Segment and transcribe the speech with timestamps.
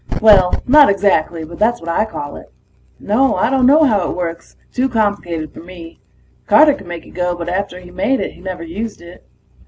[0.19, 2.51] Well, not exactly, but that's what I call it.
[2.99, 4.55] No, I don't know how it works.
[4.73, 5.99] Too complicated for me.
[6.47, 9.23] Carter could make it go, but after he made it he never used it.